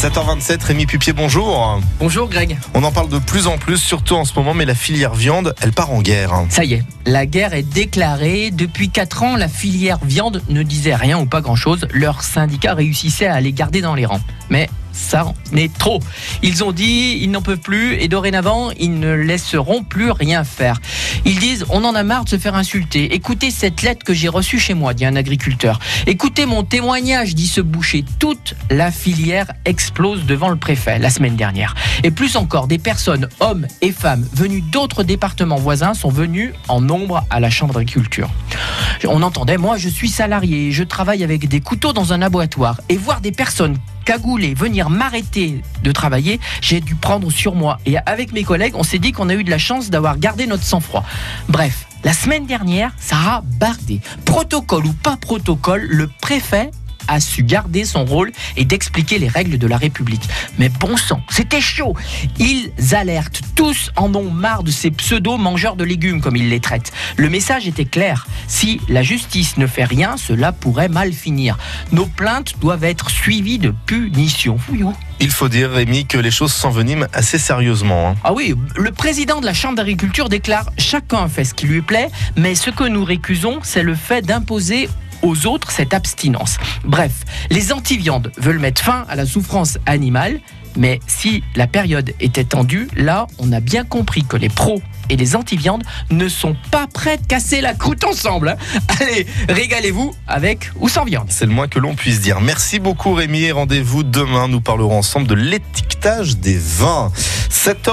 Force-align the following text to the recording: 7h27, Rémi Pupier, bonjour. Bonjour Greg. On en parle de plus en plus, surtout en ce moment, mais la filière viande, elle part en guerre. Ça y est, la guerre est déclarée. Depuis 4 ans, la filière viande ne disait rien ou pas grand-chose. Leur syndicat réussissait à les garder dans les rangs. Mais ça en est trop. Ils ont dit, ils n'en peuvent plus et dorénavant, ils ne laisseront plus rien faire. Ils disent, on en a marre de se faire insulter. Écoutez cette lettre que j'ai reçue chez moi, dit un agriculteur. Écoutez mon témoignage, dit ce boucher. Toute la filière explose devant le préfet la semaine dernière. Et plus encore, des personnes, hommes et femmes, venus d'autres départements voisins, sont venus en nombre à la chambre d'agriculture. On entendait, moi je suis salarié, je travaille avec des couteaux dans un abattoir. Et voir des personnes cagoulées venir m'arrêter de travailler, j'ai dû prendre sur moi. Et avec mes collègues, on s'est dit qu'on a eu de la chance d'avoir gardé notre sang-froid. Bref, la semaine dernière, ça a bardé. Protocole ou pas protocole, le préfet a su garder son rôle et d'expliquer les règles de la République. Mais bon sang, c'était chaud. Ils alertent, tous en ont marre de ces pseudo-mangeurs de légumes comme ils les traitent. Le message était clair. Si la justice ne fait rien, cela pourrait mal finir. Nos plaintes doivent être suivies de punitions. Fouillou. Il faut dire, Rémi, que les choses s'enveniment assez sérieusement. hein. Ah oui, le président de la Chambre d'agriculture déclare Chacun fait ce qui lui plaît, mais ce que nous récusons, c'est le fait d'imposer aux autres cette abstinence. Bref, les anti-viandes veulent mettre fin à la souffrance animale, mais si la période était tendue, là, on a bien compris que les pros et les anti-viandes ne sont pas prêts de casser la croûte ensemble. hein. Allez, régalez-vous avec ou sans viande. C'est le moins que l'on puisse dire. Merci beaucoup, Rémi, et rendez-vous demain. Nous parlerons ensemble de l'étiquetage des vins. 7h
7h27, 0.00 0.64
Rémi 0.64 0.86
Pupier, 0.86 1.12
bonjour. 1.12 1.78
Bonjour 1.98 2.26
Greg. 2.26 2.56
On 2.72 2.82
en 2.84 2.90
parle 2.90 3.10
de 3.10 3.18
plus 3.18 3.46
en 3.46 3.58
plus, 3.58 3.76
surtout 3.76 4.14
en 4.14 4.24
ce 4.24 4.32
moment, 4.34 4.54
mais 4.54 4.64
la 4.64 4.74
filière 4.74 5.12
viande, 5.12 5.54
elle 5.60 5.72
part 5.72 5.92
en 5.92 6.00
guerre. 6.00 6.46
Ça 6.48 6.64
y 6.64 6.72
est, 6.72 6.84
la 7.04 7.26
guerre 7.26 7.52
est 7.52 7.62
déclarée. 7.62 8.50
Depuis 8.50 8.88
4 8.88 9.22
ans, 9.24 9.36
la 9.36 9.46
filière 9.46 9.98
viande 10.02 10.40
ne 10.48 10.62
disait 10.62 10.94
rien 10.94 11.18
ou 11.18 11.26
pas 11.26 11.42
grand-chose. 11.42 11.86
Leur 11.92 12.22
syndicat 12.22 12.72
réussissait 12.72 13.26
à 13.26 13.42
les 13.42 13.52
garder 13.52 13.82
dans 13.82 13.94
les 13.94 14.06
rangs. 14.06 14.22
Mais 14.48 14.70
ça 14.92 15.26
en 15.26 15.34
est 15.56 15.72
trop. 15.76 16.00
Ils 16.42 16.64
ont 16.64 16.72
dit, 16.72 17.18
ils 17.20 17.30
n'en 17.30 17.42
peuvent 17.42 17.58
plus 17.58 17.94
et 17.94 18.08
dorénavant, 18.08 18.70
ils 18.78 18.98
ne 18.98 19.12
laisseront 19.12 19.82
plus 19.82 20.10
rien 20.10 20.44
faire. 20.44 20.80
Ils 21.24 21.38
disent, 21.38 21.64
on 21.70 21.84
en 21.84 21.94
a 21.94 22.02
marre 22.02 22.24
de 22.24 22.30
se 22.30 22.38
faire 22.38 22.54
insulter. 22.54 23.14
Écoutez 23.14 23.50
cette 23.50 23.82
lettre 23.82 24.04
que 24.04 24.14
j'ai 24.14 24.28
reçue 24.28 24.58
chez 24.58 24.74
moi, 24.74 24.94
dit 24.94 25.04
un 25.04 25.16
agriculteur. 25.16 25.78
Écoutez 26.06 26.46
mon 26.46 26.62
témoignage, 26.62 27.34
dit 27.34 27.46
ce 27.46 27.60
boucher. 27.60 28.04
Toute 28.18 28.54
la 28.70 28.90
filière 28.90 29.52
explose 29.64 30.24
devant 30.26 30.48
le 30.48 30.56
préfet 30.56 30.98
la 30.98 31.10
semaine 31.10 31.36
dernière. 31.36 31.74
Et 32.02 32.10
plus 32.10 32.36
encore, 32.36 32.66
des 32.66 32.78
personnes, 32.78 33.28
hommes 33.40 33.66
et 33.80 33.92
femmes, 33.92 34.26
venus 34.32 34.62
d'autres 34.70 35.02
départements 35.02 35.56
voisins, 35.56 35.94
sont 35.94 36.10
venus 36.10 36.52
en 36.68 36.80
nombre 36.80 37.24
à 37.30 37.40
la 37.40 37.50
chambre 37.50 37.74
d'agriculture. 37.74 38.30
On 39.06 39.22
entendait, 39.22 39.58
moi 39.58 39.76
je 39.76 39.88
suis 39.88 40.08
salarié, 40.08 40.72
je 40.72 40.82
travaille 40.82 41.24
avec 41.24 41.48
des 41.48 41.60
couteaux 41.60 41.92
dans 41.92 42.12
un 42.12 42.22
abattoir. 42.22 42.80
Et 42.88 42.96
voir 42.96 43.20
des 43.20 43.32
personnes 43.32 43.76
cagoulées 44.04 44.54
venir 44.54 44.90
m'arrêter 44.90 45.62
de 45.82 45.92
travailler, 45.92 46.40
j'ai 46.60 46.80
dû 46.80 46.94
prendre 46.94 47.30
sur 47.30 47.54
moi. 47.54 47.78
Et 47.86 47.96
avec 48.06 48.32
mes 48.32 48.44
collègues, 48.44 48.74
on 48.76 48.82
s'est 48.82 48.98
dit 48.98 49.12
qu'on 49.12 49.28
a 49.28 49.34
eu 49.34 49.44
de 49.44 49.50
la 49.50 49.58
chance 49.58 49.90
d'avoir 49.90 50.18
gardé 50.18 50.46
notre 50.46 50.64
sang-froid. 50.64 51.04
Bref, 51.48 51.86
la 52.02 52.12
semaine 52.12 52.46
dernière, 52.46 52.92
ça 52.98 53.16
a 53.16 53.42
bardé. 53.44 54.00
Protocole 54.24 54.86
ou 54.86 54.92
pas 54.92 55.16
protocole, 55.16 55.86
le 55.88 56.08
préfet 56.08 56.70
a 57.10 57.20
su 57.20 57.42
garder 57.42 57.84
son 57.84 58.04
rôle 58.04 58.30
et 58.56 58.64
d'expliquer 58.64 59.18
les 59.18 59.28
règles 59.28 59.58
de 59.58 59.66
la 59.66 59.76
République. 59.76 60.22
Mais 60.58 60.68
bon 60.68 60.96
sang, 60.96 61.20
c'était 61.28 61.60
chaud. 61.60 61.94
Ils 62.38 62.70
alertent, 62.92 63.42
tous 63.56 63.90
en 63.96 64.14
ont 64.14 64.30
marre 64.30 64.62
de 64.62 64.70
ces 64.70 64.90
pseudo-mangeurs 64.90 65.76
de 65.76 65.84
légumes 65.84 66.20
comme 66.20 66.36
ils 66.36 66.48
les 66.48 66.60
traitent. 66.60 66.92
Le 67.16 67.28
message 67.28 67.66
était 67.66 67.84
clair. 67.84 68.26
Si 68.46 68.80
la 68.88 69.02
justice 69.02 69.56
ne 69.56 69.66
fait 69.66 69.84
rien, 69.84 70.16
cela 70.16 70.52
pourrait 70.52 70.88
mal 70.88 71.12
finir. 71.12 71.58
Nos 71.92 72.06
plaintes 72.06 72.54
doivent 72.60 72.84
être 72.84 73.10
suivies 73.10 73.58
de 73.58 73.74
punitions. 73.86 74.56
Fouillou. 74.58 74.94
Il 75.22 75.30
faut 75.30 75.48
dire, 75.50 75.70
Rémi, 75.70 76.06
que 76.06 76.16
les 76.16 76.30
choses 76.30 76.52
s'enveniment 76.52 77.06
assez 77.12 77.38
sérieusement. 77.38 78.08
hein. 78.10 78.14
Ah 78.24 78.32
oui, 78.32 78.54
le 78.76 78.90
président 78.90 79.40
de 79.40 79.46
la 79.46 79.52
Chambre 79.52 79.74
d'agriculture 79.76 80.30
déclare 80.30 80.70
Chacun 80.78 81.28
fait 81.28 81.44
ce 81.44 81.52
qui 81.52 81.66
lui 81.66 81.82
plaît, 81.82 82.08
mais 82.36 82.54
ce 82.54 82.70
que 82.70 82.84
nous 82.84 83.04
récusons, 83.04 83.58
c'est 83.62 83.82
le 83.82 83.94
fait 83.94 84.22
d'imposer 84.24 84.88
aux 85.22 85.46
autres 85.46 85.70
cette 85.70 85.94
abstinence. 85.94 86.56
Bref, 86.84 87.12
les 87.50 87.72
anti-viandes 87.72 88.32
veulent 88.38 88.58
mettre 88.58 88.82
fin 88.82 89.04
à 89.08 89.16
la 89.16 89.26
souffrance 89.26 89.78
animale, 89.86 90.40
mais 90.76 91.00
si 91.06 91.42
la 91.56 91.66
période 91.66 92.12
était 92.20 92.44
tendue, 92.44 92.88
là, 92.96 93.26
on 93.38 93.52
a 93.52 93.60
bien 93.60 93.84
compris 93.84 94.24
que 94.24 94.36
les 94.36 94.48
pros 94.48 94.80
et 95.08 95.16
les 95.16 95.34
anti-viandes 95.34 95.82
ne 96.10 96.28
sont 96.28 96.54
pas 96.70 96.86
prêts 96.86 97.16
de 97.18 97.26
casser 97.26 97.60
la 97.60 97.74
croûte 97.74 98.04
ensemble. 98.04 98.50
hein. 98.50 98.56
Allez, 99.00 99.26
régalez-vous 99.48 100.14
avec 100.28 100.70
ou 100.78 100.88
sans 100.88 101.04
viande. 101.04 101.26
C'est 101.30 101.46
le 101.46 101.50
moins 101.52 101.66
que 101.66 101.80
l'on 101.80 101.96
puisse 101.96 102.20
dire. 102.20 102.40
Merci 102.40 102.78
beaucoup, 102.78 103.14
Rémi, 103.14 103.42
et 103.42 103.50
rendez-vous 103.52 104.04
demain. 104.04 104.46
Nous 104.46 104.60
parlerons 104.60 104.98
ensemble 104.98 105.26
de 105.26 105.34
l'étiquetage 105.34 106.36
des 106.36 106.56
vins. 106.56 107.10
7h 107.50 107.90